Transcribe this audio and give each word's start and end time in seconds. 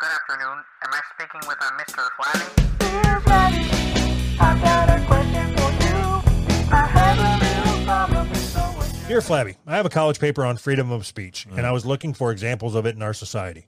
good 0.00 0.10
afternoon. 0.10 0.64
Am 0.82 0.90
I 0.92 1.00
speaking 1.14 1.40
with 1.46 1.58
uh, 1.60 1.70
Mr. 1.78 2.08
Flabby? 2.16 2.44
Dear 2.78 3.20
Flabby, 3.20 4.38
I've 4.40 4.60
got 4.62 4.88
a 4.88 5.04
question 5.06 5.56
for 5.56 5.70
you. 5.84 6.68
I 6.72 6.86
have 6.86 7.18
a 7.18 7.44
little 7.44 7.84
problem, 7.84 8.34
so 8.34 9.08
Dear 9.08 9.20
Flabby, 9.20 9.56
I 9.66 9.76
have 9.76 9.86
a 9.86 9.90
college 9.90 10.18
paper 10.18 10.44
on 10.44 10.56
freedom 10.56 10.90
of 10.90 11.06
speech, 11.06 11.46
and 11.56 11.66
I 11.66 11.72
was 11.72 11.86
looking 11.86 12.12
for 12.14 12.32
examples 12.32 12.74
of 12.74 12.86
it 12.86 12.96
in 12.96 13.02
our 13.02 13.14
society. 13.14 13.66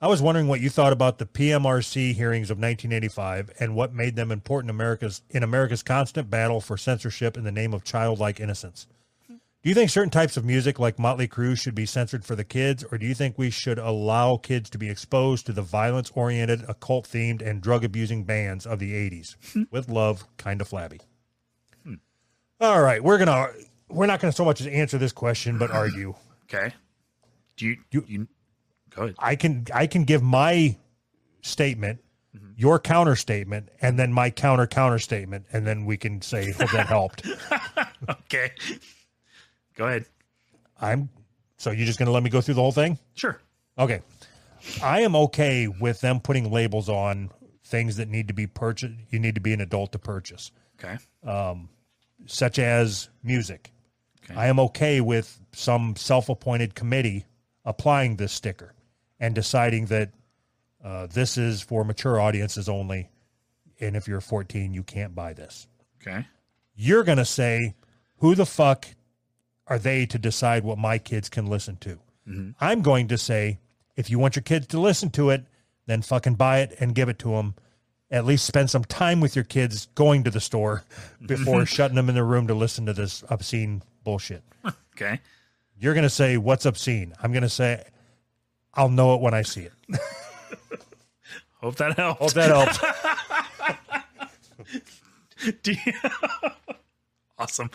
I 0.00 0.06
was 0.06 0.22
wondering 0.22 0.46
what 0.46 0.60
you 0.60 0.70
thought 0.70 0.92
about 0.92 1.18
the 1.18 1.26
PMRC 1.26 2.14
hearings 2.14 2.50
of 2.50 2.58
1985 2.58 3.50
and 3.58 3.74
what 3.74 3.92
made 3.92 4.14
them 4.14 4.30
important 4.30 4.70
America's 4.70 5.22
in 5.30 5.42
America's 5.42 5.82
constant 5.82 6.30
battle 6.30 6.60
for 6.60 6.76
censorship 6.76 7.36
in 7.36 7.42
the 7.42 7.50
name 7.50 7.74
of 7.74 7.82
childlike 7.82 8.38
innocence. 8.38 8.86
Do 9.62 9.68
you 9.68 9.74
think 9.74 9.90
certain 9.90 10.10
types 10.10 10.36
of 10.36 10.44
music 10.44 10.78
like 10.78 11.00
Motley 11.00 11.26
Crue 11.26 11.58
should 11.58 11.74
be 11.74 11.84
censored 11.84 12.24
for 12.24 12.36
the 12.36 12.44
kids, 12.44 12.84
or 12.92 12.96
do 12.98 13.04
you 13.06 13.14
think 13.14 13.36
we 13.36 13.50
should 13.50 13.78
allow 13.78 14.36
kids 14.36 14.70
to 14.70 14.78
be 14.78 14.88
exposed 14.88 15.46
to 15.46 15.52
the 15.52 15.62
violence 15.62 16.12
oriented, 16.14 16.64
occult 16.68 17.06
themed, 17.06 17.42
and 17.42 17.60
drug 17.60 17.82
abusing 17.84 18.22
bands 18.22 18.66
of 18.66 18.78
the 18.78 18.92
80s? 18.92 19.34
Hmm. 19.52 19.62
With 19.72 19.88
love, 19.88 20.24
kind 20.36 20.60
of 20.60 20.68
flabby. 20.68 21.00
Hmm. 21.84 21.94
All 22.60 22.80
right, 22.80 23.02
we're 23.02 23.18
gonna 23.18 23.48
we're 23.88 24.06
not 24.06 24.20
gonna 24.20 24.32
so 24.32 24.44
much 24.44 24.60
as 24.60 24.68
answer 24.68 24.96
this 24.96 25.12
question, 25.12 25.58
but 25.58 25.70
argue. 25.70 26.14
Okay. 26.50 26.72
Do 27.58 27.66
you 27.66 27.76
You- 27.90 28.04
you, 28.08 28.28
go 28.88 29.02
ahead? 29.02 29.16
I 29.18 29.36
can 29.36 29.66
I 29.74 29.86
can 29.86 30.04
give 30.04 30.22
my 30.22 30.78
statement, 31.42 32.00
mm-hmm. 32.34 32.52
your 32.56 32.78
counter 32.78 33.16
statement, 33.16 33.68
and 33.82 33.98
then 33.98 34.14
my 34.14 34.30
counter 34.30 34.66
counter 34.66 34.98
statement, 34.98 35.44
and 35.52 35.66
then 35.66 35.84
we 35.84 35.98
can 35.98 36.22
say 36.22 36.52
hope 36.52 36.70
that 36.70 36.86
helped. 36.86 37.26
Okay. 38.08 38.52
Go 39.78 39.86
ahead. 39.86 40.04
I'm 40.80 41.08
so 41.56 41.70
you're 41.70 41.86
just 41.86 41.98
gonna 41.98 42.10
let 42.10 42.22
me 42.22 42.30
go 42.30 42.40
through 42.40 42.54
the 42.54 42.60
whole 42.60 42.72
thing? 42.72 42.98
Sure. 43.14 43.40
Okay. 43.78 44.00
I 44.82 45.02
am 45.02 45.14
okay 45.14 45.68
with 45.68 46.00
them 46.00 46.20
putting 46.20 46.50
labels 46.50 46.88
on 46.88 47.30
things 47.64 47.96
that 47.96 48.08
need 48.08 48.28
to 48.28 48.34
be 48.34 48.46
purchased. 48.46 48.94
You 49.10 49.20
need 49.20 49.36
to 49.36 49.40
be 49.40 49.52
an 49.52 49.60
adult 49.60 49.92
to 49.92 49.98
purchase, 49.98 50.50
Okay. 50.82 50.98
Um, 51.24 51.68
such 52.26 52.58
as 52.58 53.08
music. 53.22 53.72
Okay. 54.24 54.34
I 54.34 54.48
am 54.48 54.58
okay 54.60 55.00
with 55.00 55.40
some 55.52 55.94
self 55.96 56.28
appointed 56.28 56.74
committee 56.74 57.24
applying 57.64 58.16
this 58.16 58.32
sticker 58.32 58.74
and 59.20 59.34
deciding 59.34 59.86
that 59.86 60.10
uh, 60.82 61.06
this 61.06 61.36
is 61.36 61.62
for 61.62 61.84
mature 61.84 62.20
audiences 62.20 62.68
only. 62.68 63.10
And 63.80 63.96
if 63.96 64.08
you're 64.08 64.20
14, 64.20 64.74
you 64.74 64.82
can't 64.82 65.14
buy 65.14 65.32
this. 65.32 65.68
Okay. 66.02 66.26
You're 66.74 67.04
going 67.04 67.18
to 67.18 67.24
say, 67.24 67.74
who 68.18 68.34
the 68.34 68.46
fuck 68.46 68.86
are 69.68 69.78
they 69.78 70.06
to 70.06 70.18
decide 70.18 70.64
what 70.64 70.78
my 70.78 70.98
kids 70.98 71.28
can 71.28 71.46
listen 71.46 71.76
to? 71.76 71.98
Mm-hmm. 72.28 72.50
I'm 72.60 72.82
going 72.82 73.08
to 73.08 73.18
say, 73.18 73.58
if 73.96 74.10
you 74.10 74.18
want 74.18 74.36
your 74.36 74.42
kids 74.42 74.66
to 74.68 74.80
listen 74.80 75.10
to 75.10 75.30
it, 75.30 75.44
then 75.86 76.02
fucking 76.02 76.34
buy 76.34 76.60
it 76.60 76.76
and 76.80 76.94
give 76.94 77.08
it 77.08 77.18
to 77.20 77.30
them. 77.30 77.54
At 78.10 78.24
least 78.24 78.46
spend 78.46 78.70
some 78.70 78.84
time 78.84 79.20
with 79.20 79.36
your 79.36 79.44
kids 79.44 79.86
going 79.94 80.24
to 80.24 80.30
the 80.30 80.40
store 80.40 80.84
before 81.26 81.66
shutting 81.66 81.96
them 81.96 82.08
in 82.08 82.14
the 82.14 82.24
room 82.24 82.46
to 82.46 82.54
listen 82.54 82.86
to 82.86 82.92
this 82.92 83.22
obscene 83.28 83.82
bullshit. 84.04 84.42
Okay. 85.00 85.20
You're 85.78 85.94
going 85.94 86.02
to 86.02 86.10
say, 86.10 86.38
what's 86.38 86.66
obscene? 86.66 87.14
I'm 87.22 87.30
going 87.30 87.44
to 87.44 87.48
say, 87.48 87.84
I'll 88.74 88.88
know 88.88 89.14
it 89.14 89.20
when 89.20 89.32
I 89.32 89.42
see 89.42 89.60
it. 89.60 89.72
Hope 91.60 91.76
that 91.76 91.96
helps. 91.96 92.18
Hope 92.18 92.32
that 92.32 92.50
helps. 92.50 92.80
Awesome. 97.38 97.70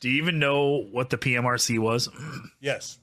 Do 0.00 0.08
you 0.10 0.22
even 0.22 0.38
know 0.38 0.84
what 0.90 1.10
the 1.10 1.16
PMRC 1.18 1.78
was? 1.78 2.08
yes. 2.60 2.98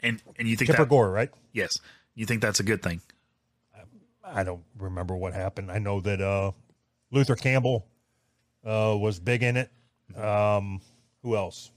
And 0.00 0.22
and 0.38 0.46
you 0.46 0.56
think 0.56 0.70
Tipper 0.70 0.82
that 0.84 0.88
Gore, 0.90 1.10
right? 1.10 1.30
yes, 1.52 1.78
you 2.14 2.26
think 2.26 2.42
that's 2.42 2.60
a 2.60 2.64
good 2.64 2.82
thing? 2.82 3.00
I 4.22 4.42
don't 4.42 4.64
remember 4.78 5.14
what 5.16 5.32
happened. 5.34 5.70
I 5.70 5.78
know 5.78 6.00
that 6.00 6.20
uh, 6.20 6.52
Luther 7.10 7.36
Campbell 7.36 7.86
uh, 8.64 8.96
was 8.98 9.18
big 9.20 9.42
in 9.42 9.56
it. 9.56 9.70
Um, 10.16 10.80
who 11.22 11.36
else? 11.36 11.70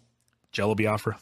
Jello 0.52 0.74
Biafra. 0.76 1.18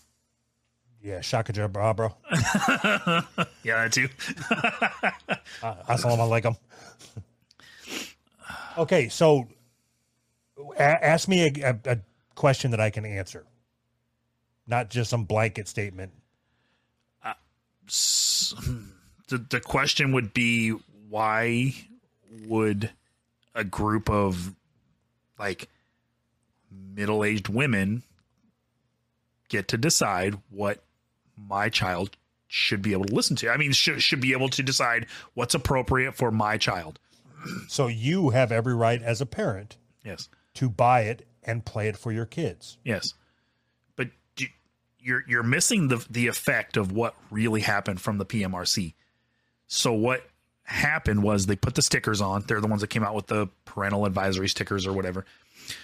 Yeah, 1.01 1.21
Shaka 1.21 1.51
Jabra. 1.53 2.13
Yeah, 3.63 3.83
that 3.87 3.91
too. 3.93 4.07
Assalamu 5.63 6.27
alaikum. 6.29 6.57
Okay, 8.77 9.09
so 9.09 9.47
a- 10.77 11.05
ask 11.05 11.27
me 11.27 11.47
a, 11.47 11.69
a, 11.71 11.91
a 11.93 11.97
question 12.35 12.71
that 12.71 12.79
I 12.79 12.89
can 12.89 13.05
answer, 13.05 13.45
not 14.67 14.89
just 14.89 15.09
some 15.09 15.23
blanket 15.23 15.67
statement. 15.67 16.11
Uh, 17.23 17.33
the 19.27 19.37
the 19.49 19.59
question 19.59 20.11
would 20.11 20.33
be 20.33 20.71
why 21.09 21.73
would 22.47 22.91
a 23.53 23.63
group 23.63 24.09
of 24.09 24.53
like 25.39 25.69
middle-aged 26.71 27.49
women 27.49 28.03
get 29.49 29.67
to 29.69 29.77
decide 29.77 30.37
what 30.49 30.83
my 31.37 31.69
child 31.69 32.17
should 32.47 32.81
be 32.81 32.93
able 32.93 33.05
to 33.05 33.15
listen 33.15 33.35
to? 33.37 33.49
I 33.49 33.57
mean 33.57 33.71
should 33.71 34.01
should 34.01 34.21
be 34.21 34.33
able 34.33 34.49
to 34.49 34.63
decide 34.63 35.07
what's 35.33 35.55
appropriate 35.55 36.15
for 36.15 36.31
my 36.31 36.57
child. 36.57 36.99
So 37.67 37.87
you 37.87 38.31
have 38.31 38.51
every 38.51 38.73
right 38.73 39.01
as 39.01 39.21
a 39.21 39.25
parent 39.25 39.77
yes. 40.03 40.29
to 40.55 40.67
buy 40.69 41.01
it 41.01 41.27
and 41.45 41.63
play 41.65 41.87
it 41.87 41.95
for 41.97 42.11
your 42.11 42.25
kids. 42.25 42.77
yes 42.83 43.13
but 43.95 44.09
do- 44.35 44.45
you're 44.99 45.23
you're 45.27 45.43
missing 45.43 45.87
the 45.87 46.05
the 46.09 46.27
effect 46.27 46.75
of 46.75 46.91
what 46.91 47.15
really 47.31 47.61
happened 47.61 48.01
from 48.01 48.17
the 48.17 48.25
PMRC. 48.25 48.93
So 49.67 49.93
what 49.93 50.27
happened 50.63 51.21
was 51.23 51.45
they 51.45 51.55
put 51.55 51.75
the 51.75 51.81
stickers 51.81 52.21
on. 52.21 52.43
They're 52.47 52.59
the 52.61 52.67
ones 52.67 52.81
that 52.81 52.87
came 52.89 53.03
out 53.03 53.13
with 53.15 53.27
the 53.27 53.47
parental 53.65 54.05
advisory 54.05 54.49
stickers 54.49 54.85
or 54.87 54.93
whatever. 54.93 55.25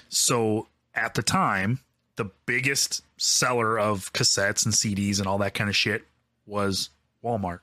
So 0.10 0.68
at 0.94 1.14
the 1.14 1.22
time, 1.24 1.80
the 2.16 2.26
biggest 2.46 3.04
seller 3.18 3.80
of 3.80 4.12
cassettes 4.14 4.66
and 4.66 4.74
CDs 4.74 5.20
and 5.20 5.28
all 5.28 5.38
that 5.40 5.54
kind 5.54 5.70
of 5.70 5.76
shit 5.76 6.04
was 6.46 6.90
Walmart. 7.24 7.60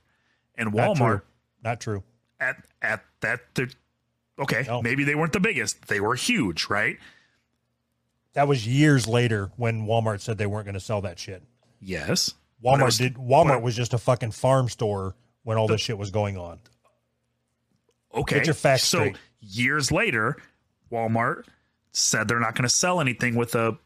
And 0.56 0.72
Walmart. 0.72 1.22
Not 1.62 1.80
true. 1.80 2.02
at 2.40 2.56
at 2.80 3.04
that 3.20 3.40
the 3.54 3.72
okay, 4.38 4.64
No. 4.66 4.80
maybe 4.82 5.04
they 5.04 5.14
weren't 5.16 5.32
the 5.32 5.40
biggest. 5.40 5.88
They 5.88 6.00
were 6.00 6.14
huge, 6.14 6.66
right? 6.70 6.98
That 8.34 8.46
was 8.48 8.66
years 8.66 9.06
later 9.08 9.50
when 9.56 9.86
Walmart 9.86 10.20
said 10.20 10.38
they 10.38 10.46
weren't 10.46 10.64
going 10.66 10.74
to 10.74 10.80
sell 10.80 11.00
that 11.02 11.18
shit. 11.18 11.42
Yes. 11.80 12.34
Walmart 12.62 12.84
was- 12.86 12.98
did. 12.98 13.14
Walmart 13.14 13.48
but- 13.48 13.62
was 13.62 13.76
just 13.76 13.94
a 13.94 13.98
fucking 13.98 14.32
farm 14.32 14.68
store 14.68 15.14
when 15.42 15.56
all 15.56 15.66
this 15.68 15.80
shit 15.80 15.98
was 15.98 16.10
going 16.10 16.36
on. 16.36 16.60
Okay. 18.14 18.36
Get 18.36 18.46
your 18.46 18.54
facts 18.54 18.84
so 18.84 18.98
straight. 18.98 19.16
years 19.40 19.92
later, 19.92 20.36
Walmart 20.90 21.44
said 21.92 22.28
they're 22.28 22.40
not 22.40 22.54
going 22.54 22.64
to 22.64 22.68
sell 22.74 23.00
anything 23.00 23.34
with 23.34 23.54
a 23.54 23.76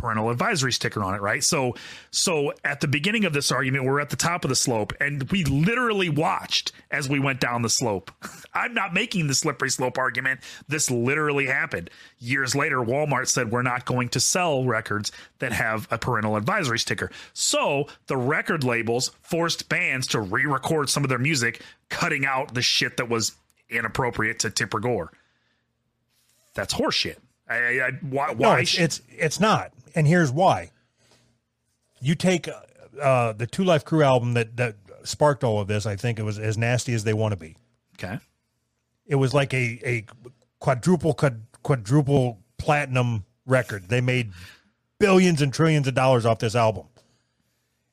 parental 0.00 0.30
advisory 0.30 0.72
sticker 0.72 1.02
on 1.02 1.14
it, 1.14 1.20
right? 1.20 1.44
So 1.44 1.74
so 2.10 2.52
at 2.64 2.80
the 2.80 2.88
beginning 2.88 3.24
of 3.24 3.32
this 3.32 3.52
argument, 3.52 3.84
we're 3.84 4.00
at 4.00 4.10
the 4.10 4.16
top 4.16 4.44
of 4.44 4.48
the 4.48 4.56
slope 4.56 4.92
and 5.00 5.30
we 5.30 5.44
literally 5.44 6.08
watched 6.08 6.72
as 6.90 7.08
we 7.08 7.20
went 7.20 7.40
down 7.40 7.62
the 7.62 7.68
slope. 7.68 8.10
I'm 8.54 8.74
not 8.74 8.94
making 8.94 9.26
the 9.26 9.34
slippery 9.34 9.70
slope 9.70 9.98
argument. 9.98 10.40
This 10.68 10.90
literally 10.90 11.46
happened. 11.46 11.90
Years 12.18 12.54
later, 12.54 12.78
Walmart 12.78 13.28
said 13.28 13.50
we're 13.50 13.62
not 13.62 13.84
going 13.84 14.08
to 14.10 14.20
sell 14.20 14.64
records 14.64 15.12
that 15.38 15.52
have 15.52 15.86
a 15.90 15.98
parental 15.98 16.36
advisory 16.36 16.78
sticker. 16.78 17.10
So 17.32 17.86
the 18.06 18.16
record 18.16 18.64
labels 18.64 19.10
forced 19.22 19.68
bands 19.68 20.06
to 20.08 20.20
re-record 20.20 20.88
some 20.88 21.04
of 21.04 21.10
their 21.10 21.18
music, 21.18 21.62
cutting 21.88 22.24
out 22.24 22.54
the 22.54 22.62
shit 22.62 22.96
that 22.96 23.08
was 23.08 23.32
inappropriate 23.68 24.38
to 24.40 24.50
Tipper 24.50 24.80
Gore. 24.80 25.12
That's 26.54 26.74
horseshit. 26.74 27.16
I, 27.48 27.54
I, 27.54 27.86
I, 27.86 27.90
why? 28.02 28.34
No, 28.38 28.52
it's, 28.54 28.78
it's 28.78 29.02
it's 29.08 29.40
not, 29.40 29.72
and 29.94 30.06
here's 30.06 30.30
why. 30.30 30.70
You 32.00 32.14
take 32.14 32.48
uh, 33.00 33.32
the 33.34 33.46
Two 33.46 33.64
Live 33.64 33.84
Crew 33.84 34.02
album 34.02 34.34
that 34.34 34.56
that 34.56 34.76
sparked 35.04 35.44
all 35.44 35.60
of 35.60 35.68
this. 35.68 35.86
I 35.86 35.96
think 35.96 36.18
it 36.18 36.22
was 36.22 36.38
as 36.38 36.56
nasty 36.58 36.94
as 36.94 37.04
they 37.04 37.14
want 37.14 37.32
to 37.32 37.36
be. 37.36 37.56
okay? 37.98 38.18
It 39.06 39.16
was 39.16 39.34
like 39.34 39.52
a 39.54 39.80
a 39.84 40.06
quadruple 40.58 41.14
quadruple 41.62 42.38
platinum 42.58 43.24
record. 43.46 43.88
They 43.88 44.00
made 44.00 44.32
billions 44.98 45.42
and 45.42 45.52
trillions 45.52 45.88
of 45.88 45.94
dollars 45.94 46.26
off 46.26 46.38
this 46.38 46.54
album. 46.54 46.86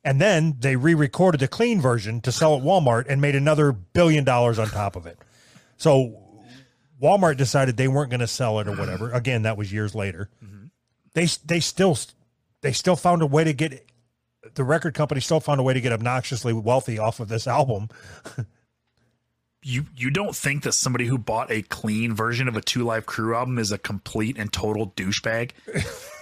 And 0.03 0.21
then 0.21 0.55
they 0.59 0.75
re-recorded 0.77 1.41
the 1.41 1.47
clean 1.50 1.81
version 1.81 2.21
to 2.21 2.31
sell 2.31 2.55
at 2.55 2.63
Walmart 2.63 3.07
and 3.09 3.19
made 3.19 3.35
another 3.35 3.71
billion 3.73 4.23
dollars 4.23 4.57
on 4.59 4.67
top 4.67 4.95
of 4.95 5.05
it. 5.05 5.17
So 5.75 6.17
Walmart 7.01 7.35
decided 7.38 7.75
they 7.75 7.88
weren't 7.89 8.09
going 8.09 8.21
to 8.21 8.27
sell 8.27 8.59
it 8.59 8.67
or 8.67 8.75
whatever. 8.75 9.11
Again, 9.11 9.41
that 9.43 9.57
was 9.57 9.71
years 9.73 9.93
later. 9.95 10.29
They 11.17 11.25
they 11.47 11.59
still 11.61 11.97
they 12.61 12.73
still 12.73 12.95
found 12.95 13.23
a 13.23 13.25
way 13.25 13.43
to 13.43 13.51
get 13.51 13.89
the 14.53 14.63
record 14.63 14.93
company 14.93 15.19
still 15.19 15.39
found 15.39 15.59
a 15.59 15.63
way 15.63 15.73
to 15.73 15.81
get 15.81 15.91
obnoxiously 15.91 16.53
wealthy 16.53 16.99
off 16.99 17.19
of 17.19 17.27
this 17.27 17.47
album. 17.47 17.89
You 19.63 19.87
you 19.97 20.11
don't 20.11 20.35
think 20.35 20.63
that 20.63 20.73
somebody 20.73 21.07
who 21.07 21.17
bought 21.17 21.51
a 21.51 21.63
clean 21.63 22.13
version 22.13 22.47
of 22.47 22.55
a 22.55 22.61
Two 22.61 22.83
Live 22.83 23.07
Crew 23.07 23.35
album 23.35 23.57
is 23.57 23.71
a 23.71 23.77
complete 23.77 24.37
and 24.37 24.53
total 24.53 24.91
douchebag? 24.91 25.51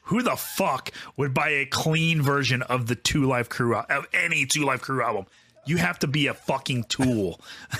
who 0.00 0.22
the 0.22 0.34
fuck 0.34 0.90
would 1.16 1.34
buy 1.34 1.50
a 1.50 1.66
clean 1.66 2.22
version 2.22 2.62
of 2.62 2.86
the 2.86 2.96
Two 2.96 3.26
Live 3.26 3.50
Crew 3.50 3.76
uh, 3.76 3.84
of 3.90 4.08
any 4.12 4.46
Two 4.46 4.64
Live 4.64 4.80
Crew 4.80 5.04
album? 5.04 5.26
You 5.66 5.76
have 5.76 6.00
to 6.00 6.08
be 6.08 6.26
a 6.26 6.34
fucking 6.34 6.84
tool. 6.84 7.40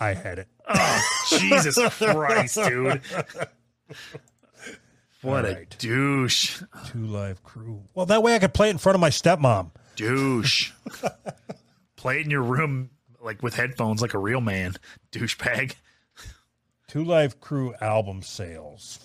I 0.00 0.14
had 0.14 0.40
it. 0.40 0.48
Oh, 0.66 1.02
Jesus 1.28 1.78
Christ, 1.98 2.56
dude. 2.56 3.02
What 5.22 5.44
a 5.44 5.66
douche. 5.78 6.62
Two 6.86 7.04
live 7.04 7.42
crew. 7.42 7.82
Well, 7.92 8.06
that 8.06 8.22
way 8.22 8.34
I 8.34 8.38
could 8.38 8.54
play 8.54 8.68
it 8.68 8.70
in 8.70 8.78
front 8.78 8.94
of 8.94 9.00
my 9.00 9.10
stepmom. 9.10 9.70
Douche. 9.96 10.72
Play 11.96 12.20
it 12.20 12.24
in 12.24 12.30
your 12.30 12.42
room 12.42 12.88
like 13.20 13.42
with 13.42 13.52
headphones 13.54 14.00
like 14.00 14.14
a 14.14 14.18
real 14.18 14.40
man. 14.40 14.76
Douchebag. 15.12 15.74
Two 16.88 17.04
Live 17.04 17.38
Crew 17.38 17.74
album 17.82 18.22
sales. 18.22 18.98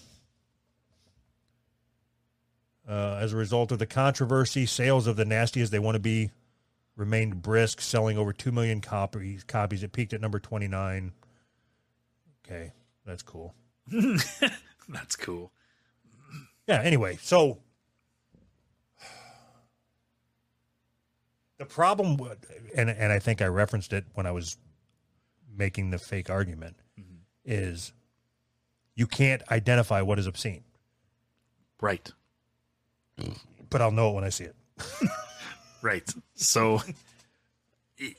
Uh, 2.88 3.18
as 3.20 3.34
a 3.34 3.36
result 3.36 3.74
of 3.74 3.80
the 3.80 3.86
controversy, 3.86 4.66
sales 4.66 5.08
of 5.08 5.18
the 5.18 5.26
Nasty 5.26 5.60
as 5.60 5.70
They 5.70 5.80
Want 5.80 5.96
to 5.96 6.00
Be 6.00 6.32
remained 6.96 7.42
brisk, 7.42 7.82
selling 7.82 8.18
over 8.18 8.32
2 8.32 8.54
million 8.54 8.80
copies. 8.80 9.44
copies. 9.44 9.84
It 9.84 9.92
peaked 9.92 10.14
at 10.14 10.22
number 10.22 10.40
29. 10.40 11.12
Okay, 12.46 12.72
that's 13.06 13.24
cool. 13.24 13.54
That's 14.90 15.16
cool. 15.16 15.52
Yeah, 16.68 16.82
anyway, 16.82 17.18
so 17.22 17.60
the 21.58 21.66
problem, 21.66 22.20
and, 22.76 22.90
and 22.90 23.12
I 23.12 23.20
think 23.20 23.42
I 23.42 23.48
referenced 23.48 23.94
it 23.94 24.06
when 24.14 24.26
I 24.26 24.32
was 24.32 24.58
making 25.56 25.92
the 25.92 26.00
fake 26.00 26.30
argument, 26.30 26.76
mm-hmm. 27.00 27.16
is 27.46 27.94
you 28.96 29.08
can't 29.08 29.42
identify 29.52 30.02
what 30.02 30.20
is 30.20 30.28
obscene. 30.28 30.64
Right. 31.82 32.12
but 33.70 33.82
I'll 33.82 33.92
know 33.92 34.10
it 34.12 34.14
when 34.14 34.24
I 34.24 34.30
see 34.30 34.46
it. 34.46 34.56
Right. 35.82 36.12
So 36.34 36.82
it- 37.98 38.18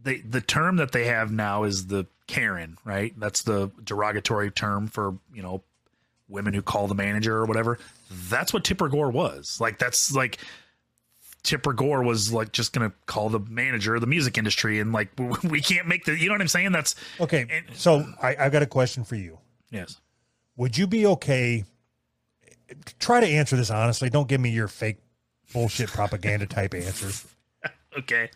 they 0.00 0.18
the 0.20 0.40
term 0.40 0.76
that 0.76 0.92
they 0.92 1.06
have 1.06 1.32
now 1.32 1.64
is 1.64 1.88
the 1.88 2.06
Karen, 2.32 2.78
right? 2.82 3.12
That's 3.18 3.42
the 3.42 3.70
derogatory 3.84 4.50
term 4.50 4.88
for, 4.88 5.18
you 5.34 5.42
know, 5.42 5.62
women 6.28 6.54
who 6.54 6.62
call 6.62 6.86
the 6.88 6.94
manager 6.94 7.36
or 7.36 7.44
whatever. 7.44 7.78
That's 8.30 8.54
what 8.54 8.64
Tipper 8.64 8.88
Gore 8.88 9.10
was. 9.10 9.60
Like 9.60 9.78
that's 9.78 10.14
like 10.14 10.38
Tipper 11.42 11.74
Gore 11.74 12.02
was 12.02 12.32
like 12.32 12.52
just 12.52 12.72
gonna 12.72 12.92
call 13.04 13.28
the 13.28 13.38
manager 13.40 13.94
of 13.94 14.00
the 14.00 14.06
music 14.06 14.38
industry 14.38 14.80
and 14.80 14.92
like 14.92 15.10
we 15.44 15.60
can't 15.60 15.86
make 15.86 16.06
the 16.06 16.16
you 16.18 16.28
know 16.28 16.34
what 16.34 16.40
I'm 16.40 16.48
saying? 16.48 16.72
That's 16.72 16.94
Okay, 17.20 17.46
And- 17.50 17.76
so 17.76 18.06
I, 18.22 18.34
I've 18.40 18.52
got 18.52 18.62
a 18.62 18.66
question 18.66 19.04
for 19.04 19.16
you. 19.16 19.38
yes. 19.70 20.00
Would 20.56 20.78
you 20.78 20.86
be 20.86 21.06
okay? 21.06 21.64
Try 22.98 23.20
to 23.20 23.26
answer 23.26 23.56
this 23.56 23.70
honestly. 23.70 24.08
Don't 24.08 24.28
give 24.28 24.40
me 24.40 24.50
your 24.50 24.68
fake 24.68 24.96
bullshit 25.52 25.90
propaganda 25.90 26.46
type 26.46 26.72
answers. 26.74 27.26
Okay. 27.94 28.30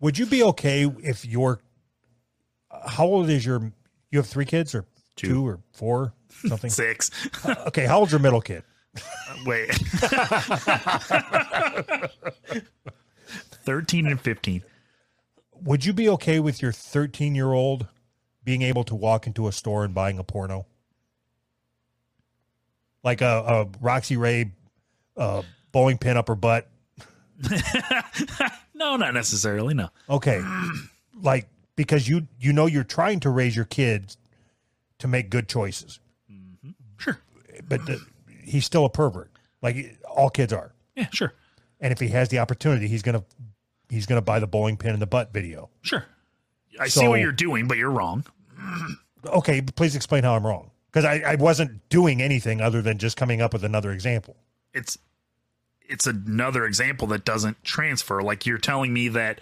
Would 0.00 0.18
you 0.18 0.26
be 0.26 0.42
okay 0.42 0.84
if 1.02 1.24
your 1.24 1.60
how 2.86 3.04
old 3.04 3.28
is 3.30 3.44
your 3.44 3.72
you 4.10 4.18
have 4.18 4.26
three 4.26 4.44
kids 4.44 4.74
or 4.74 4.84
two, 5.16 5.28
Two. 5.28 5.46
or 5.46 5.60
four 5.72 6.12
something? 6.46 6.70
Six. 6.74 7.10
okay, 7.66 7.86
how 7.86 7.98
old's 8.00 8.12
your 8.12 8.20
middle 8.20 8.40
kid? 8.40 8.62
Wait. 9.46 9.70
13 13.64 14.06
and 14.06 14.20
15. 14.20 14.62
Would 15.62 15.84
you 15.84 15.92
be 15.92 16.08
okay 16.10 16.40
with 16.40 16.62
your 16.62 16.72
13 16.72 17.34
year 17.34 17.52
old 17.52 17.86
being 18.44 18.62
able 18.62 18.84
to 18.84 18.94
walk 18.94 19.26
into 19.26 19.46
a 19.46 19.52
store 19.52 19.84
and 19.84 19.94
buying 19.94 20.18
a 20.18 20.24
porno? 20.24 20.66
Like 23.04 23.20
a, 23.20 23.26
a 23.26 23.68
Roxy 23.80 24.16
Ray 24.16 24.52
uh, 25.16 25.42
bowling 25.70 25.98
pin 25.98 26.16
up 26.16 26.28
her 26.28 26.34
butt. 26.34 26.68
No, 28.78 28.94
not 28.94 29.12
necessarily. 29.12 29.74
No. 29.74 29.88
Okay. 30.08 30.40
like 31.20 31.48
because 31.78 32.08
you 32.08 32.26
you 32.40 32.52
know 32.52 32.66
you're 32.66 32.82
trying 32.82 33.20
to 33.20 33.30
raise 33.30 33.54
your 33.54 33.64
kids 33.64 34.18
to 34.98 35.06
make 35.06 35.30
good 35.30 35.48
choices. 35.48 36.00
Mm-hmm. 36.30 36.70
Sure. 36.96 37.20
But 37.68 37.86
the, 37.86 38.04
he's 38.42 38.64
still 38.64 38.84
a 38.84 38.90
pervert. 38.90 39.30
Like 39.62 39.96
all 40.04 40.28
kids 40.28 40.52
are. 40.52 40.72
Yeah, 40.96 41.06
sure. 41.12 41.32
And 41.80 41.92
if 41.92 42.00
he 42.00 42.08
has 42.08 42.30
the 42.30 42.40
opportunity, 42.40 42.88
he's 42.88 43.02
going 43.02 43.20
to 43.20 43.24
he's 43.88 44.06
to 44.06 44.20
buy 44.20 44.40
the 44.40 44.48
bowling 44.48 44.76
pin 44.76 44.92
in 44.92 44.98
the 44.98 45.06
butt 45.06 45.32
video. 45.32 45.70
Sure. 45.82 46.04
I 46.80 46.88
see 46.88 47.06
what 47.06 47.20
you're 47.20 47.30
doing, 47.30 47.68
but 47.68 47.78
you're 47.78 47.90
wrong. 47.90 48.26
Okay, 49.26 49.60
please 49.60 49.96
explain 49.96 50.22
how 50.22 50.36
I'm 50.36 50.46
wrong. 50.46 50.70
Because 50.92 51.04
I, 51.04 51.32
I 51.32 51.34
wasn't 51.34 51.88
doing 51.88 52.22
anything 52.22 52.60
other 52.60 52.80
than 52.80 52.98
just 52.98 53.16
coming 53.16 53.42
up 53.42 53.52
with 53.52 53.64
another 53.64 53.90
example. 53.90 54.36
It's 54.72 54.96
it's 55.88 56.06
another 56.06 56.64
example 56.64 57.08
that 57.08 57.24
doesn't 57.24 57.64
transfer. 57.64 58.22
Like 58.22 58.46
you're 58.46 58.58
telling 58.58 58.92
me 58.92 59.08
that 59.08 59.40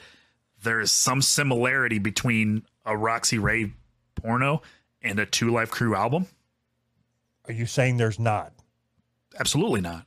there 0.62 0.80
is 0.80 0.92
some 0.92 1.22
similarity 1.22 1.98
between 1.98 2.64
a 2.84 2.96
Roxy 2.96 3.38
Ray 3.38 3.72
porno 4.14 4.62
and 5.02 5.18
a 5.18 5.26
Two 5.26 5.50
Live 5.50 5.70
Crew 5.70 5.94
album? 5.94 6.26
Are 7.46 7.52
you 7.52 7.66
saying 7.66 7.96
there's 7.98 8.18
not? 8.18 8.52
Absolutely 9.38 9.80
not. 9.80 10.06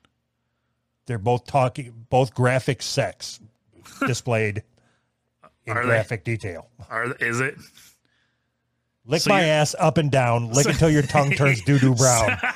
They're 1.06 1.18
both 1.18 1.46
talking, 1.46 2.06
both 2.10 2.34
graphic 2.34 2.82
sex 2.82 3.40
displayed 4.06 4.64
in 5.66 5.78
Are 5.78 5.82
they? 5.84 5.88
graphic 5.90 6.24
detail. 6.24 6.68
Are 6.90 7.14
is 7.14 7.40
it? 7.40 7.56
Lick 9.06 9.22
So 9.22 9.30
my 9.30 9.42
ass 9.44 9.76
up 9.80 9.98
and 9.98 10.12
down. 10.12 10.52
Lick 10.52 10.66
So- 10.66 10.70
until 10.72 10.90
your 10.90 11.02
tongue 11.04 11.32
turns 11.32 11.62
doo 11.66 11.80
doo 11.80 11.96
brown. 11.96 12.38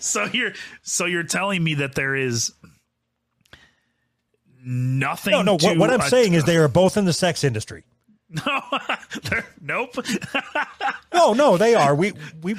So 0.00 0.24
you're 0.32 0.52
so 0.80 1.04
you're 1.04 1.24
telling 1.24 1.62
me 1.62 1.74
that 1.74 1.94
there 1.94 2.14
is 2.14 2.54
nothing. 4.64 5.32
No, 5.32 5.42
no. 5.42 5.52
What, 5.54 5.78
what 5.78 5.90
I'm 5.90 6.00
a- 6.00 6.08
saying 6.08 6.34
is 6.34 6.44
they 6.44 6.56
are 6.56 6.68
both 6.68 6.96
in 6.96 7.04
the 7.04 7.12
sex 7.12 7.44
industry. 7.44 7.84
no, 8.30 8.62
nope. 9.60 9.94
No, 11.12 11.32
no, 11.32 11.56
they 11.56 11.74
are. 11.76 11.94
We 11.94 12.12
we. 12.42 12.56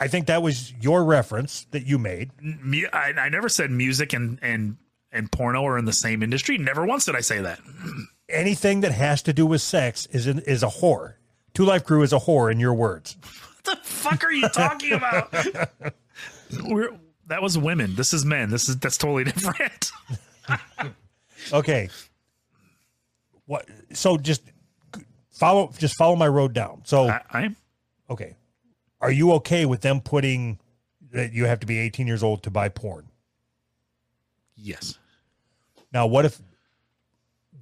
I 0.00 0.08
think 0.08 0.26
that 0.28 0.42
was 0.42 0.72
your 0.80 1.04
reference 1.04 1.66
that 1.72 1.84
you 1.86 1.98
made. 1.98 2.30
I, 2.92 3.12
I 3.18 3.28
never 3.28 3.48
said 3.50 3.70
music 3.70 4.14
and 4.14 4.38
and 4.40 4.78
and 5.12 5.30
porno 5.30 5.64
are 5.66 5.76
in 5.76 5.84
the 5.84 5.92
same 5.92 6.22
industry. 6.22 6.56
Never 6.56 6.86
once 6.86 7.04
did 7.04 7.14
I 7.16 7.20
say 7.20 7.40
that. 7.42 7.60
Anything 8.30 8.80
that 8.80 8.92
has 8.92 9.20
to 9.22 9.32
do 9.34 9.44
with 9.44 9.60
sex 9.60 10.06
is 10.06 10.26
is 10.26 10.62
a 10.62 10.68
whore. 10.68 11.14
Two 11.52 11.64
Live 11.66 11.84
Crew 11.84 12.02
is 12.02 12.12
a 12.14 12.18
whore 12.20 12.50
in 12.50 12.58
your 12.60 12.72
words. 12.74 13.16
What 13.64 13.76
the 13.76 13.84
fuck 13.84 14.24
are 14.24 14.32
you 14.32 14.48
talking 14.48 14.92
about? 14.92 15.32
We're, 16.64 16.96
that 17.26 17.42
was 17.42 17.58
women. 17.58 17.94
This 17.94 18.14
is 18.14 18.24
men. 18.24 18.48
This 18.50 18.68
is 18.70 18.78
that's 18.78 18.96
totally 18.96 19.24
different. 19.24 19.90
Okay. 21.52 21.88
What? 23.46 23.66
So 23.92 24.16
just 24.16 24.42
follow. 25.30 25.72
Just 25.78 25.96
follow 25.96 26.16
my 26.16 26.28
road 26.28 26.52
down. 26.52 26.82
So 26.84 27.08
I, 27.08 27.22
I'm 27.30 27.56
okay. 28.10 28.36
Are 29.00 29.10
you 29.10 29.32
okay 29.34 29.64
with 29.64 29.80
them 29.80 30.00
putting 30.00 30.58
that 31.12 31.32
you 31.32 31.46
have 31.46 31.60
to 31.60 31.66
be 31.66 31.78
18 31.78 32.06
years 32.06 32.22
old 32.22 32.42
to 32.42 32.50
buy 32.50 32.68
porn? 32.68 33.08
yes. 34.58 34.98
Now, 35.92 36.06
what 36.06 36.24
if 36.24 36.40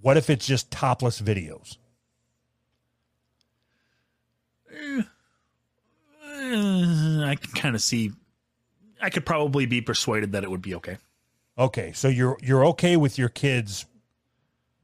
what 0.01 0.17
if 0.17 0.31
it's 0.31 0.47
just 0.47 0.71
topless 0.71 1.21
videos? 1.21 1.77
Uh, 4.73 5.03
I 7.25 7.37
can 7.41 7.53
kind 7.55 7.75
of 7.75 7.83
see. 7.83 8.13
I 9.01 9.11
could 9.11 9.27
probably 9.27 9.67
be 9.67 9.81
persuaded 9.81 10.33
that 10.33 10.43
it 10.43 10.51
would 10.51 10.63
be 10.63 10.75
okay. 10.77 10.99
Okay, 11.59 11.93
so 11.93 12.09
you're 12.09 12.37
you're 12.43 12.67
okay 12.67 12.97
with 12.97 13.19
your 13.19 13.29
kids 13.29 13.87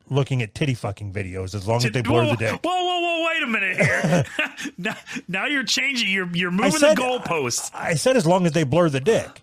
looking 0.09 0.43
at 0.43 0.55
titty 0.55 0.75
fucking 0.75 1.12
videos 1.12 1.55
as 1.55 1.67
long 1.67 1.85
as 1.85 1.91
they 1.91 2.02
blur 2.02 2.25
whoa, 2.25 2.31
the 2.31 2.37
dick. 2.37 2.61
Whoa, 2.62 2.85
whoa, 2.85 3.00
whoa! 3.00 3.26
Wait 3.29 3.43
a 3.43 3.47
minute 3.47 3.76
here. 3.76 4.25
now, 4.79 4.97
now 5.29 5.47
you're 5.47 5.64
changing. 5.64 6.09
You're 6.09 6.29
you're 6.35 6.50
moving 6.50 6.73
said- 6.73 6.97
the 6.97 7.02
goalposts. 7.02 7.71
I 7.75 7.95
said 7.95 8.17
as 8.17 8.26
long 8.26 8.47
as 8.47 8.52
they 8.52 8.64
blur 8.64 8.88
the 8.88 9.00
dick. 9.00 9.43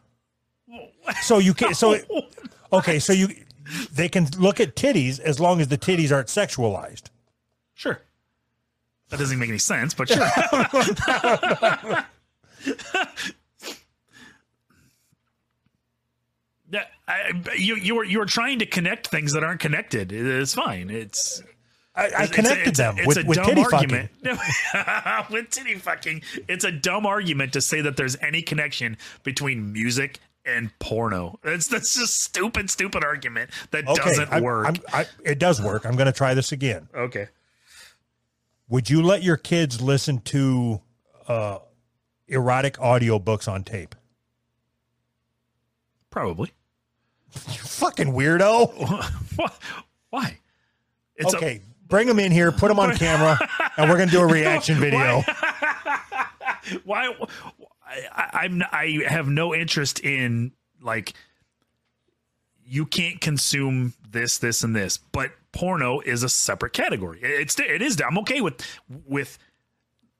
So 1.21 1.37
you 1.39 1.53
can 1.53 1.73
so 1.73 1.97
okay, 2.73 2.99
so 2.99 3.13
you 3.13 3.29
they 3.93 4.09
can 4.09 4.27
look 4.37 4.59
at 4.59 4.75
titties 4.75 5.19
as 5.19 5.39
long 5.39 5.61
as 5.61 5.67
the 5.67 5.77
titties 5.77 6.11
aren't 6.11 6.27
sexualized. 6.27 7.03
Sure. 7.75 8.01
That 9.09 9.17
doesn't 9.17 9.39
make 9.39 9.49
any 9.49 9.57
sense, 9.57 9.93
but 9.93 10.09
sure. 10.09 10.19
Yeah, 10.25 12.03
I, 17.07 17.31
you 17.57 17.75
you 17.75 17.95
were 17.95 18.03
you 18.03 18.19
were 18.19 18.25
trying 18.25 18.59
to 18.59 18.65
connect 18.65 19.07
things 19.07 19.33
that 19.33 19.43
aren't 19.43 19.59
connected. 19.59 20.11
It's 20.11 20.53
fine. 20.53 20.89
It's 20.89 21.41
I, 21.95 22.03
I 22.03 22.05
it's 22.23 22.31
a- 22.31 22.33
connected 22.35 22.67
it's 22.67 22.79
a- 22.79 22.81
them 22.83 22.95
it's 22.99 23.07
with, 23.07 23.17
a 23.17 23.23
with 23.25 23.35
dumb 23.37 23.45
titty 23.47 23.63
argument. 23.73 24.09
fucking. 24.23 25.25
with 25.33 25.49
titty 25.49 25.75
fucking, 25.75 26.21
it's 26.47 26.63
a 26.63 26.71
dumb 26.71 27.05
argument 27.05 27.53
to 27.53 27.61
say 27.61 27.81
that 27.81 27.97
there's 27.97 28.15
any 28.21 28.41
connection 28.41 28.97
between 29.23 29.73
music 29.73 30.19
and 30.45 30.71
porno. 30.79 31.39
That's 31.43 31.67
that's 31.67 31.95
just 31.95 32.21
stupid, 32.23 32.69
stupid 32.69 33.03
argument 33.03 33.49
that 33.71 33.87
Okay, 33.87 34.03
doesn't 34.03 34.31
I'm- 34.31 34.43
work. 34.43 34.65
I'm- 34.67 34.77
I, 34.93 35.05
it 35.25 35.39
does 35.39 35.61
work. 35.61 35.85
I'm 35.85 35.95
going 35.95 36.05
to 36.05 36.11
try 36.13 36.33
this 36.35 36.51
again. 36.51 36.87
okay. 36.95 37.27
Would 38.69 38.87
you 38.89 39.01
let 39.01 39.23
your 39.23 39.35
kids 39.37 39.81
listen 39.81 40.19
to 40.25 40.81
uh, 41.27 41.57
erotic 42.27 42.75
audiobooks 42.75 43.51
on 43.51 43.63
tape? 43.63 43.95
Probably. 46.11 46.51
You 47.35 47.59
fucking 47.61 48.07
weirdo. 48.13 48.71
Why? 50.09 50.39
It's 51.15 51.33
okay, 51.35 51.61
bring 51.87 52.07
them 52.07 52.19
in 52.19 52.31
here, 52.31 52.51
put 52.51 52.69
them 52.69 52.79
on 52.79 52.95
camera, 52.97 53.37
and 53.77 53.89
we're 53.89 53.97
gonna 53.97 54.11
do 54.11 54.21
a 54.21 54.25
reaction 54.27 54.77
video. 54.79 55.19
A, 55.19 55.23
why? 56.85 57.13
I, 57.85 58.29
I'm 58.33 58.63
I 58.71 59.01
have 59.07 59.27
no 59.27 59.53
interest 59.53 59.99
in 59.99 60.53
like 60.81 61.13
you 62.65 62.85
can't 62.85 63.19
consume 63.19 63.93
this, 64.09 64.37
this, 64.37 64.63
and 64.63 64.75
this, 64.75 64.97
but 64.97 65.31
porno 65.51 65.99
is 65.99 66.23
a 66.23 66.29
separate 66.29 66.73
category. 66.73 67.19
It's 67.21 67.59
it 67.59 67.81
is. 67.81 67.99
I'm 68.01 68.17
okay 68.19 68.39
with 68.41 68.61
with 69.05 69.37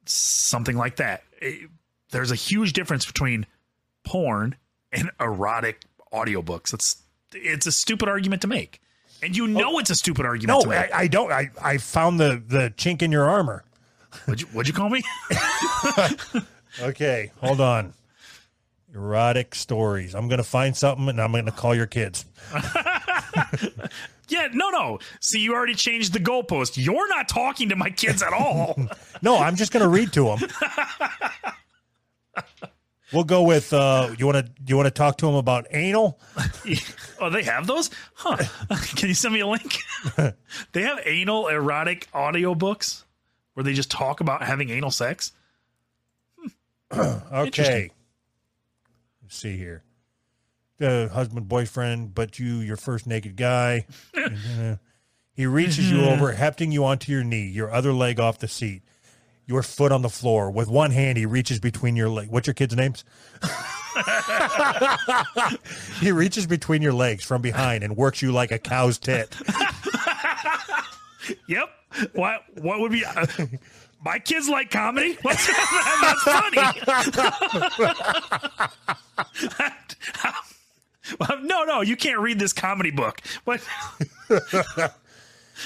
something 0.05 0.75
like 0.75 0.97
that. 0.97 1.23
It- 1.41 1.69
there's 2.11 2.31
a 2.31 2.35
huge 2.35 2.73
difference 2.73 3.05
between 3.05 3.45
porn 4.03 4.55
and 4.91 5.11
erotic 5.19 5.81
audiobooks. 6.13 6.73
It's 6.73 7.01
it's 7.33 7.67
a 7.67 7.71
stupid 7.71 8.09
argument 8.09 8.41
to 8.43 8.47
make, 8.47 8.81
and 9.21 9.35
you 9.35 9.47
know 9.47 9.75
oh. 9.75 9.79
it's 9.79 9.89
a 9.89 9.95
stupid 9.95 10.25
argument 10.25 10.59
No, 10.59 10.63
to 10.63 10.69
make. 10.69 10.93
I, 10.93 11.01
I 11.01 11.07
don't. 11.07 11.31
I, 11.31 11.49
I 11.61 11.77
found 11.77 12.19
the 12.19 12.41
the 12.45 12.73
chink 12.77 13.01
in 13.01 13.11
your 13.11 13.29
armor. 13.29 13.63
what'd, 14.25 14.41
you, 14.41 14.47
what'd 14.47 14.67
you 14.67 14.73
call 14.73 14.89
me? 14.89 15.03
Okay, 16.81 17.31
hold 17.41 17.61
on. 17.61 17.93
Erotic 18.93 19.53
stories. 19.53 20.15
I'm 20.15 20.27
gonna 20.27 20.43
find 20.43 20.75
something, 20.75 21.09
and 21.09 21.21
I'm 21.21 21.31
gonna 21.31 21.51
call 21.51 21.75
your 21.75 21.85
kids. 21.85 22.25
yeah, 24.27 24.47
no, 24.53 24.69
no. 24.69 24.99
See, 25.19 25.39
you 25.39 25.53
already 25.53 25.75
changed 25.75 26.13
the 26.13 26.19
goalpost. 26.19 26.83
You're 26.83 27.07
not 27.09 27.27
talking 27.27 27.69
to 27.69 27.75
my 27.75 27.89
kids 27.89 28.23
at 28.23 28.33
all. 28.33 28.79
No, 29.21 29.35
I'm 29.37 29.57
just 29.57 29.73
gonna 29.73 29.89
read 29.89 30.13
to 30.13 30.37
them. 30.37 30.39
We'll 33.11 33.23
go 33.23 33.43
with. 33.43 33.73
Uh, 33.73 34.13
you 34.17 34.25
want 34.25 34.45
to? 34.45 34.51
You 34.67 34.75
want 34.75 34.87
to 34.87 34.91
talk 34.91 35.17
to 35.19 35.25
them 35.25 35.35
about 35.35 35.67
anal? 35.71 36.19
oh, 37.19 37.29
they 37.29 37.43
have 37.43 37.65
those? 37.65 37.89
Huh. 38.13 38.37
Can 38.95 39.09
you 39.09 39.15
send 39.15 39.33
me 39.33 39.39
a 39.39 39.47
link? 39.47 39.77
they 40.73 40.81
have 40.83 40.99
anal 41.05 41.47
erotic 41.47 42.07
audiobooks 42.13 43.03
where 43.53 43.63
they 43.63 43.73
just 43.73 43.89
talk 43.89 44.19
about 44.19 44.43
having 44.43 44.69
anal 44.69 44.91
sex. 44.91 45.31
Okay. 46.91 47.91
Let's 49.21 49.37
see 49.37 49.55
here. 49.57 49.83
The 50.79 51.07
husband, 51.13 51.47
boyfriend, 51.47 52.15
but 52.15 52.39
you, 52.39 52.55
your 52.55 52.77
first 52.77 53.05
naked 53.05 53.35
guy. 53.35 53.85
He 55.39 55.45
reaches 55.45 55.89
you 55.91 56.01
over, 56.01 56.33
hefting 56.33 56.71
you 56.71 56.83
onto 56.83 57.11
your 57.11 57.23
knee, 57.23 57.47
your 57.47 57.71
other 57.71 57.93
leg 57.93 58.19
off 58.19 58.39
the 58.39 58.47
seat, 58.47 58.81
your 59.49 59.63
foot 59.63 59.91
on 59.91 60.03
the 60.03 60.09
floor. 60.09 60.51
With 60.51 60.69
one 60.69 60.91
hand, 60.91 61.17
he 61.17 61.25
reaches 61.25 61.59
between 61.59 61.95
your 61.95 62.07
leg. 62.07 62.29
What's 62.29 62.45
your 62.45 62.53
kids' 62.53 62.75
names? 62.75 63.03
he 65.99 66.11
reaches 66.11 66.45
between 66.45 66.83
your 66.83 66.93
legs 66.93 67.23
from 67.23 67.41
behind 67.41 67.83
and 67.83 67.97
works 67.97 68.21
you 68.21 68.31
like 68.31 68.51
a 68.51 68.59
cow's 68.59 68.99
tit. 68.99 69.35
Yep. 71.47 71.69
What 72.13 72.41
what 72.55 72.79
would 72.79 72.91
be 72.91 73.05
uh, 73.05 73.23
my 74.03 74.17
kids 74.17 74.49
like 74.49 74.71
comedy? 74.71 75.15
What's 75.21 75.45
that's 76.01 76.23
funny. 76.23 76.57
No, 81.43 81.65
no, 81.65 81.81
you 81.81 81.95
can't 81.95 82.19
read 82.19 82.39
this 82.39 82.53
comedy 82.53 82.89
book. 82.89 83.21
What? 83.43 83.61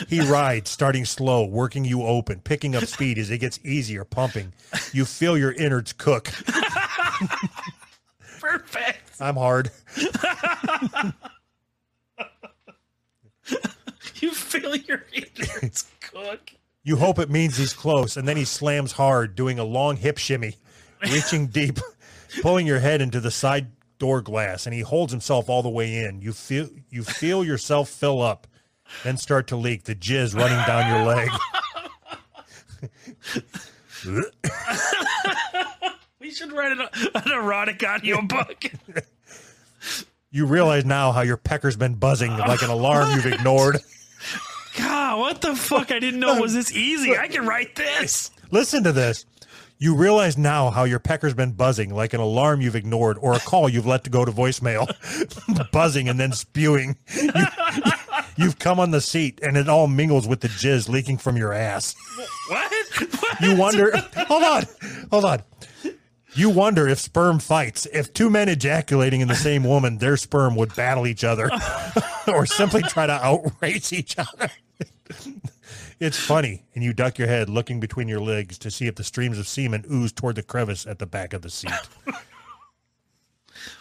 He 0.08 0.22
rides, 0.22 0.70
starting 0.70 1.06
slow, 1.06 1.46
working 1.46 1.86
you 1.86 2.04
open, 2.04 2.40
picking 2.40 2.76
up 2.76 2.86
speed 2.86 3.18
as 3.18 3.30
it 3.30 3.40
gets 3.40 3.60
easier, 3.64 4.04
pumping. 4.04 4.54
You 4.92 5.06
feel 5.06 5.38
your 5.38 5.52
innards 5.52 5.94
cook. 5.94 6.26
Perfect. 8.40 9.12
I'm 9.20 9.36
hard. 9.36 9.72
You 14.16 14.32
feel 14.32 14.76
your 14.76 15.04
innards 15.14 15.86
cook. 16.00 16.54
You 16.84 16.96
hope 16.96 17.20
it 17.20 17.30
means 17.30 17.58
he's 17.58 17.74
close, 17.74 18.16
and 18.16 18.26
then 18.26 18.38
he 18.38 18.46
slams 18.46 18.94
hard, 18.94 19.36
doing 19.36 19.60
a 19.60 19.66
long 19.66 19.98
hip 19.98 20.18
shimmy, 20.18 20.56
reaching 21.02 21.48
deep, 21.48 21.80
pulling 22.42 22.66
your 22.66 22.80
head 22.80 23.02
into 23.02 23.20
the 23.20 23.32
side 23.32 23.68
door 24.00 24.22
glass, 24.22 24.66
and 24.66 24.74
he 24.74 24.80
holds 24.82 25.12
himself 25.12 25.50
all 25.50 25.62
the 25.62 25.70
way 25.70 26.06
in. 26.06 26.22
You 26.22 26.32
feel 26.32 26.70
you 26.90 27.04
feel 27.04 27.44
yourself 27.44 27.90
fill 27.90 28.22
up, 28.22 28.48
then 29.04 29.18
start 29.18 29.48
to 29.48 29.56
leak, 29.56 29.84
the 29.84 29.96
jizz 29.96 30.36
running 30.36 30.66
down 30.66 30.90
your 30.90 31.06
leg. 31.06 31.30
We 36.20 36.32
should 36.32 36.54
write 36.54 36.72
an, 36.72 36.88
an 37.16 37.32
erotic 37.32 37.84
audio 37.86 38.22
book. 38.22 38.64
You 40.32 40.48
realize 40.48 40.84
now 40.84 41.12
how 41.12 41.22
your 41.22 41.38
pecker's 41.38 41.76
been 41.76 41.94
buzzing 41.94 42.36
like 42.36 42.64
an 42.64 42.72
alarm 42.72 43.12
you've 43.12 43.28
ignored. 43.28 43.78
God, 44.76 45.20
what 45.20 45.42
the 45.42 45.56
fuck? 45.56 45.92
I 45.92 46.00
didn't 46.00 46.20
know 46.20 46.36
it 46.36 46.42
was 46.42 46.56
this 46.56 46.72
easy. 46.72 47.16
I 47.16 47.28
can 47.28 47.46
write 47.46 47.76
this. 47.76 48.32
Listen 48.50 48.84
to 48.84 48.92
this. 48.92 49.28
You 49.78 49.96
realize 49.96 50.36
now 50.36 50.72
how 50.72 50.86
your 50.86 50.98
pecker's 50.98 51.36
been 51.36 51.52
buzzing 51.52 51.94
like 51.94 52.14
an 52.14 52.20
alarm 52.20 52.62
you've 52.62 52.76
ignored 52.76 53.20
or 53.22 53.36
a 53.36 53.40
call 53.40 53.70
you've 53.70 53.86
let 53.86 54.06
to 54.06 54.10
go 54.10 54.26
to 54.26 54.32
voicemail, 54.32 54.88
buzzing 55.72 56.10
and 56.10 56.20
then 56.20 56.32
spewing. 56.32 56.96
You, 57.14 57.32
have 58.38 58.60
come 58.60 58.80
on 58.80 58.92
the 58.92 59.02
seat 59.02 59.40
and 59.42 59.58
it 59.58 59.70
all 59.70 59.88
mingles 59.88 60.28
with 60.28 60.42
the 60.42 60.48
jizz 60.48 60.90
leaking 60.90 61.18
from 61.18 61.38
your 61.38 61.54
ass. 61.54 61.96
What? 62.50 62.72
What? 63.20 63.42
You 63.42 63.56
wonder, 63.56 63.92
hold 64.28 64.44
on, 64.44 64.63
hold 65.12 65.25
on. 65.25 65.44
You 66.36 66.50
wonder 66.50 66.88
if 66.88 67.00
sperm 67.00 67.40
fights, 67.40 67.86
if 67.94 68.12
two 68.13 68.30
men 68.30 68.50
ejaculating 68.50 69.22
in 69.22 69.28
the 69.28 69.36
same 69.36 69.63
woman, 69.63 70.00
their 70.00 70.18
sperm 70.18 70.56
would 70.56 70.75
battle 70.75 71.06
each 71.06 71.24
other 71.24 71.52
or 72.28 72.46
simply 72.46 72.82
try 72.82 73.06
to 73.06 73.13
outrace 73.13 73.94
each 73.94 74.16
other. 74.18 74.50
It's 76.00 76.18
funny, 76.18 76.63
and 76.74 76.84
you 76.84 76.92
duck 76.92 77.18
your 77.20 77.28
head, 77.28 77.50
looking 77.50 77.80
between 77.80 78.08
your 78.08 78.20
legs 78.20 78.58
to 78.60 78.72
see 78.72 78.88
if 78.88 78.96
the 78.96 79.04
streams 79.04 79.38
of 79.38 79.48
semen 79.48 79.86
ooze 79.92 80.12
toward 80.12 80.36
the 80.36 80.44
crevice 80.44 80.88
at 80.88 81.00
the 81.00 81.06
back 81.06 81.34
of 81.34 81.44
the 81.44 81.50
seat. 81.50 81.72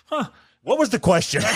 huh. 0.06 0.24
What 0.62 0.78
was 0.78 0.90
the 0.90 1.00
question? 1.00 1.42